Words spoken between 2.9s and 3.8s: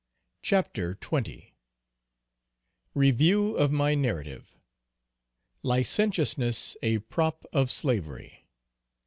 _Review of